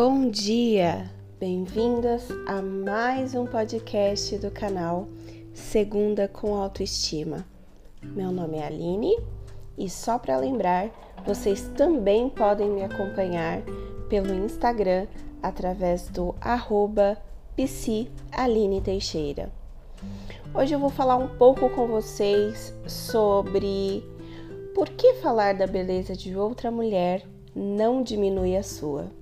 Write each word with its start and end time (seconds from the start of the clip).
Bom 0.00 0.30
dia! 0.30 1.10
Bem-vindas 1.40 2.28
a 2.46 2.62
mais 2.62 3.34
um 3.34 3.44
podcast 3.44 4.38
do 4.38 4.48
canal 4.48 5.08
Segunda 5.52 6.28
com 6.28 6.54
Autoestima. 6.54 7.44
Meu 8.00 8.30
nome 8.30 8.58
é 8.58 8.64
Aline 8.64 9.18
e 9.76 9.90
só 9.90 10.16
para 10.16 10.36
lembrar, 10.36 10.88
vocês 11.26 11.62
também 11.76 12.30
podem 12.30 12.70
me 12.70 12.84
acompanhar 12.84 13.60
pelo 14.08 14.32
Instagram 14.32 15.08
através 15.42 16.08
do 16.08 16.32
arroba 16.40 17.18
Teixeira. 17.56 19.50
Hoje 20.54 20.76
eu 20.76 20.78
vou 20.78 20.90
falar 20.90 21.16
um 21.16 21.36
pouco 21.36 21.68
com 21.70 21.88
vocês 21.88 22.72
sobre 22.86 24.04
por 24.76 24.90
que 24.90 25.14
falar 25.14 25.54
da 25.54 25.66
beleza 25.66 26.14
de 26.14 26.36
outra 26.36 26.70
mulher 26.70 27.26
não 27.52 28.00
diminui 28.00 28.56
a 28.56 28.62
sua. 28.62 29.17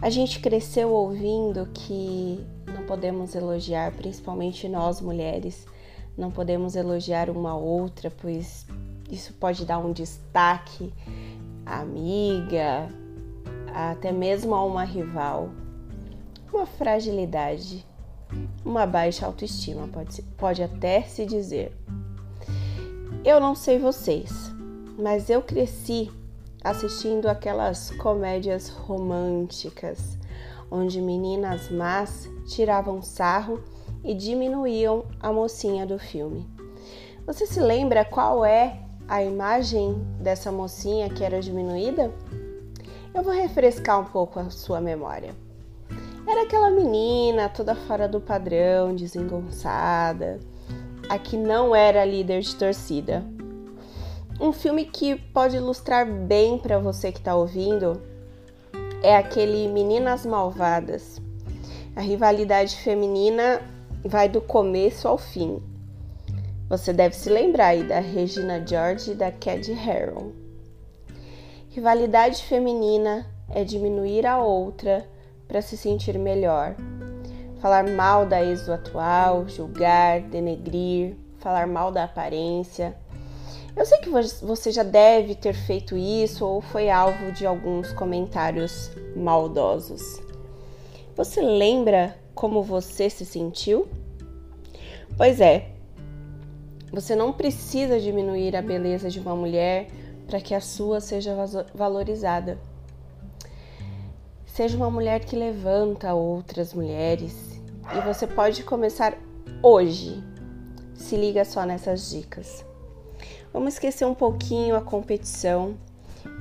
A 0.00 0.10
gente 0.10 0.38
cresceu 0.38 0.90
ouvindo 0.90 1.66
que 1.74 2.46
não 2.66 2.86
podemos 2.86 3.34
elogiar, 3.34 3.92
principalmente 3.92 4.68
nós 4.68 5.00
mulheres, 5.00 5.66
não 6.16 6.30
podemos 6.30 6.76
elogiar 6.76 7.28
uma 7.28 7.56
outra, 7.56 8.08
pois 8.08 8.64
isso 9.10 9.32
pode 9.34 9.64
dar 9.64 9.78
um 9.78 9.92
destaque 9.92 10.92
à 11.66 11.80
amiga, 11.80 12.88
até 13.74 14.12
mesmo 14.12 14.54
a 14.54 14.64
uma 14.64 14.84
rival, 14.84 15.50
uma 16.52 16.64
fragilidade, 16.64 17.84
uma 18.64 18.86
baixa 18.86 19.26
autoestima, 19.26 19.88
pode, 19.88 20.22
pode 20.36 20.62
até 20.62 21.02
se 21.02 21.26
dizer. 21.26 21.76
Eu 23.24 23.40
não 23.40 23.56
sei 23.56 23.80
vocês, 23.80 24.30
mas 24.96 25.28
eu 25.28 25.42
cresci 25.42 26.08
assistindo 26.70 27.28
aquelas 27.28 27.90
comédias 27.92 28.68
românticas, 28.68 30.18
onde 30.70 31.00
meninas 31.00 31.70
más 31.70 32.28
tiravam 32.46 33.00
sarro 33.02 33.62
e 34.04 34.14
diminuíam 34.14 35.04
a 35.20 35.32
mocinha 35.32 35.86
do 35.86 35.98
filme. 35.98 36.46
Você 37.26 37.46
se 37.46 37.60
lembra 37.60 38.04
qual 38.04 38.44
é 38.44 38.80
a 39.06 39.22
imagem 39.22 39.94
dessa 40.20 40.52
mocinha 40.52 41.08
que 41.08 41.24
era 41.24 41.40
diminuída? 41.40 42.12
Eu 43.14 43.22
vou 43.22 43.32
refrescar 43.32 44.00
um 44.00 44.04
pouco 44.04 44.38
a 44.38 44.50
sua 44.50 44.80
memória. 44.80 45.34
Era 46.26 46.42
aquela 46.42 46.70
menina 46.70 47.48
toda 47.48 47.74
fora 47.74 48.06
do 48.06 48.20
padrão, 48.20 48.94
desengonçada, 48.94 50.38
a 51.08 51.18
que 51.18 51.38
não 51.38 51.74
era 51.74 52.04
líder 52.04 52.42
de 52.42 52.54
torcida, 52.54 53.24
um 54.40 54.52
filme 54.52 54.84
que 54.84 55.16
pode 55.16 55.56
ilustrar 55.56 56.06
bem 56.06 56.58
para 56.58 56.78
você 56.78 57.10
que 57.10 57.18
está 57.18 57.34
ouvindo 57.34 58.00
é 59.02 59.16
aquele 59.16 59.66
Meninas 59.66 60.24
Malvadas. 60.24 61.20
A 61.96 62.00
rivalidade 62.00 62.76
feminina 62.76 63.60
vai 64.04 64.28
do 64.28 64.40
começo 64.40 65.08
ao 65.08 65.18
fim. 65.18 65.60
Você 66.68 66.92
deve 66.92 67.16
se 67.16 67.28
lembrar 67.28 67.68
aí 67.68 67.82
da 67.82 67.98
Regina 67.98 68.64
George 68.64 69.10
e 69.10 69.14
da 69.14 69.32
Cad 69.32 69.72
Harrow. 69.72 70.32
Rivalidade 71.70 72.44
feminina 72.44 73.26
é 73.50 73.64
diminuir 73.64 74.24
a 74.24 74.38
outra 74.40 75.04
para 75.48 75.60
se 75.60 75.76
sentir 75.76 76.16
melhor. 76.16 76.76
Falar 77.60 77.88
mal 77.88 78.24
da 78.24 78.44
ex 78.44 78.68
atual, 78.68 79.48
julgar, 79.48 80.20
denegrir, 80.20 81.16
falar 81.38 81.66
mal 81.66 81.90
da 81.90 82.04
aparência 82.04 82.94
eu 83.78 83.86
sei 83.86 83.98
que 83.98 84.10
você 84.10 84.72
já 84.72 84.82
deve 84.82 85.36
ter 85.36 85.54
feito 85.54 85.96
isso 85.96 86.44
ou 86.44 86.60
foi 86.60 86.90
alvo 86.90 87.30
de 87.30 87.46
alguns 87.46 87.92
comentários 87.92 88.90
maldosos. 89.14 90.20
Você 91.14 91.40
lembra 91.40 92.18
como 92.34 92.60
você 92.60 93.08
se 93.08 93.24
sentiu? 93.24 93.86
Pois 95.16 95.40
é, 95.40 95.70
você 96.92 97.14
não 97.14 97.32
precisa 97.32 98.00
diminuir 98.00 98.56
a 98.56 98.62
beleza 98.62 99.08
de 99.08 99.20
uma 99.20 99.36
mulher 99.36 99.86
para 100.26 100.40
que 100.40 100.54
a 100.54 100.60
sua 100.60 101.00
seja 101.00 101.36
valorizada. 101.72 102.58
Seja 104.44 104.76
uma 104.76 104.90
mulher 104.90 105.24
que 105.24 105.36
levanta 105.36 106.14
outras 106.14 106.74
mulheres 106.74 107.60
e 107.96 108.00
você 108.00 108.26
pode 108.26 108.64
começar 108.64 109.16
hoje. 109.62 110.20
Se 110.94 111.16
liga 111.16 111.44
só 111.44 111.64
nessas 111.64 112.10
dicas. 112.10 112.67
Vamos 113.52 113.74
esquecer 113.74 114.04
um 114.04 114.14
pouquinho 114.14 114.76
a 114.76 114.82
competição, 114.82 115.74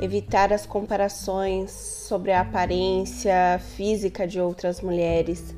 evitar 0.01 0.51
as 0.51 0.66
comparações 0.66 1.72
sobre 1.72 2.34
a 2.34 2.41
aparência 2.41 3.59
física 3.75 4.28
de 4.28 4.41
outras 4.41 4.81
mulheres. 4.81 5.56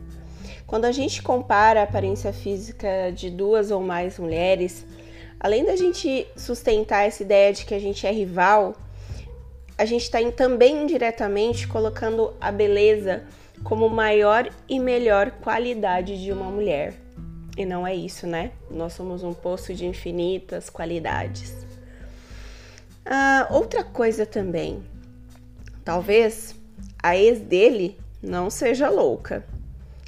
Quando 0.68 0.86
a 0.86 0.92
gente 0.92 1.24
compara 1.24 1.82
a 1.82 1.84
aparência 1.84 2.32
física 2.32 3.12
de 3.12 3.32
duas 3.32 3.72
ou 3.72 3.82
mais 3.82 4.20
mulheres, 4.20 4.86
além 5.40 5.66
da 5.66 5.76
gente 5.76 6.28
sustentar 6.38 7.08
essa 7.08 7.24
ideia 7.24 7.52
de 7.52 7.66
que 7.66 7.74
a 7.74 7.80
gente 7.80 8.06
é 8.06 8.12
rival, 8.12 8.76
a 9.76 9.86
gente 9.86 10.04
está 10.04 10.20
também 10.32 10.84
indiretamente 10.84 11.68
colocando 11.68 12.34
a 12.40 12.52
beleza 12.52 13.24
como 13.64 13.90
maior 13.90 14.48
e 14.68 14.80
melhor 14.80 15.32
qualidade 15.32 16.22
de 16.22 16.32
uma 16.32 16.52
mulher. 16.52 16.94
E 17.58 17.66
não 17.66 17.86
é 17.86 17.96
isso, 17.96 18.26
né? 18.26 18.52
Nós 18.70 18.94
somos 18.94 19.24
um 19.24 19.34
poço 19.34 19.74
de 19.74 19.86
infinitas 19.86 20.70
qualidades. 20.70 21.54
Ah, 23.06 23.48
outra 23.50 23.84
coisa 23.84 24.26
também, 24.26 24.84
talvez 25.84 26.56
a 27.02 27.18
ex 27.18 27.40
dele 27.40 27.98
não 28.22 28.50
seja 28.50 28.90
louca. 28.90 29.44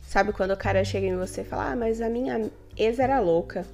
Sabe 0.03 0.33
quando 0.33 0.51
o 0.51 0.57
cara 0.57 0.83
chega 0.83 1.07
em 1.07 1.15
você 1.15 1.41
e 1.41 1.45
fala: 1.45 1.71
Ah, 1.71 1.75
mas 1.75 2.01
a 2.01 2.09
minha 2.09 2.49
ex 2.77 2.99
era 2.99 3.19
louca. 3.19 3.65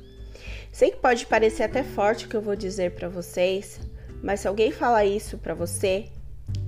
Sei 0.71 0.91
que 0.91 0.97
pode 0.97 1.25
parecer 1.25 1.63
até 1.63 1.83
forte 1.83 2.25
o 2.25 2.29
que 2.29 2.35
eu 2.35 2.41
vou 2.41 2.55
dizer 2.55 2.91
para 2.91 3.09
vocês, 3.09 3.79
mas 4.21 4.41
se 4.41 4.47
alguém 4.47 4.71
falar 4.71 5.05
isso 5.05 5.37
para 5.37 5.53
você, 5.53 6.05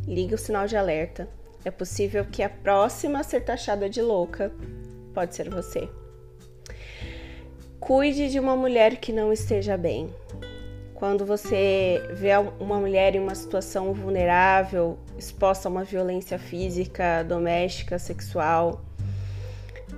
liga 0.08 0.36
o 0.36 0.38
sinal 0.40 0.66
de 0.68 0.76
alerta. 0.76 1.28
É 1.64 1.70
possível 1.70 2.26
que 2.26 2.42
a 2.42 2.50
próxima 2.50 3.20
a 3.20 3.24
ser 3.24 3.42
taxada 3.42 3.90
de 3.90 4.02
louca 4.02 4.52
pode 5.14 5.36
ser 5.36 5.50
você. 5.50 5.88
Cuide 7.80 8.30
de 8.30 8.40
uma 8.40 8.58
mulher 8.58 8.98
que 8.98 9.14
não 9.14 9.32
esteja 9.32 9.78
bem. 9.78 10.14
Quando 10.94 11.26
você 11.26 12.04
vê 12.12 12.32
uma 12.60 12.78
mulher 12.78 13.16
em 13.16 13.20
uma 13.20 13.34
situação 13.34 13.94
vulnerável, 13.94 15.00
exposta 15.18 15.68
a 15.68 15.72
uma 15.72 15.86
violência 15.86 16.38
física, 16.38 17.24
doméstica, 17.24 17.98
sexual, 17.98 18.82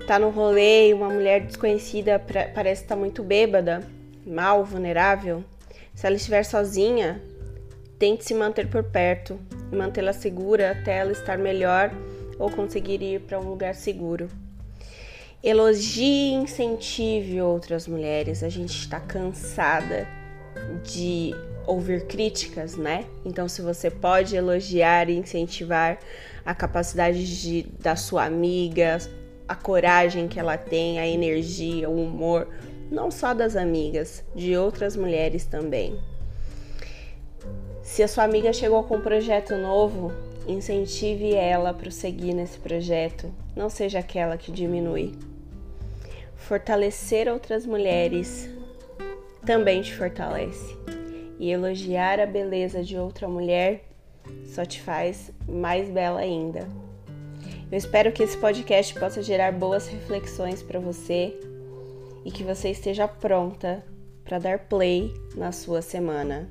tá 0.05 0.19
no 0.19 0.29
rolê 0.29 0.89
e 0.89 0.93
uma 0.93 1.09
mulher 1.09 1.41
desconhecida 1.41 2.19
parece 2.53 2.83
estar 2.83 2.95
tá 2.95 2.99
muito 2.99 3.23
bêbada, 3.23 3.81
mal, 4.25 4.63
vulnerável, 4.63 5.43
se 5.95 6.05
ela 6.05 6.15
estiver 6.15 6.43
sozinha, 6.43 7.19
tente 7.97 8.23
se 8.23 8.35
manter 8.35 8.67
por 8.67 8.83
perto 8.83 9.39
e 9.71 9.75
mantê-la 9.75 10.13
segura 10.13 10.71
até 10.71 10.99
ela 10.99 11.11
estar 11.11 11.37
melhor 11.37 11.91
ou 12.37 12.49
conseguir 12.49 13.01
ir 13.01 13.21
para 13.21 13.39
um 13.39 13.49
lugar 13.49 13.73
seguro. 13.73 14.29
Elogie 15.43 16.03
e 16.03 16.33
incentive 16.33 17.41
outras 17.41 17.87
mulheres. 17.87 18.43
A 18.43 18.49
gente 18.49 18.77
está 18.77 18.99
cansada 18.99 20.07
de 20.83 21.33
ouvir 21.65 22.05
críticas, 22.05 22.75
né? 22.75 23.05
Então, 23.25 23.47
se 23.47 23.61
você 23.61 23.89
pode 23.89 24.35
elogiar 24.35 25.09
e 25.09 25.17
incentivar 25.17 25.97
a 26.45 26.53
capacidade 26.53 27.41
de, 27.41 27.63
da 27.79 27.95
sua 27.95 28.25
amiga, 28.25 28.99
a 29.47 29.55
coragem 29.55 30.27
que 30.27 30.39
ela 30.39 30.57
tem, 30.57 30.99
a 30.99 31.07
energia, 31.07 31.89
o 31.89 32.03
humor, 32.03 32.47
não 32.91 33.09
só 33.09 33.33
das 33.33 33.55
amigas, 33.55 34.23
de 34.35 34.55
outras 34.55 34.95
mulheres 34.95 35.45
também. 35.45 35.99
Se 37.81 38.03
a 38.03 38.07
sua 38.07 38.25
amiga 38.25 38.53
chegou 38.53 38.83
com 38.83 38.97
um 38.97 39.01
projeto 39.01 39.55
novo, 39.55 40.11
incentive 40.47 41.33
ela 41.33 41.69
a 41.69 41.73
prosseguir 41.73 42.33
nesse 42.33 42.57
projeto, 42.57 43.31
não 43.55 43.69
seja 43.69 43.99
aquela 43.99 44.37
que 44.37 44.51
diminui 44.51 45.13
fortalecer 46.41 47.31
outras 47.31 47.65
mulheres 47.65 48.49
também 49.45 49.81
te 49.81 49.95
fortalece. 49.95 50.75
E 51.39 51.49
elogiar 51.49 52.19
a 52.19 52.25
beleza 52.25 52.83
de 52.83 52.97
outra 52.97 53.27
mulher 53.27 53.85
só 54.45 54.65
te 54.65 54.81
faz 54.81 55.31
mais 55.47 55.89
bela 55.89 56.19
ainda. 56.19 56.67
Eu 57.71 57.77
espero 57.77 58.11
que 58.11 58.21
esse 58.21 58.37
podcast 58.37 58.93
possa 58.99 59.23
gerar 59.23 59.53
boas 59.53 59.87
reflexões 59.87 60.61
para 60.61 60.79
você 60.79 61.33
e 62.25 62.31
que 62.31 62.43
você 62.43 62.69
esteja 62.69 63.07
pronta 63.07 63.83
para 64.25 64.37
dar 64.37 64.59
play 64.59 65.13
na 65.35 65.51
sua 65.51 65.81
semana. 65.81 66.49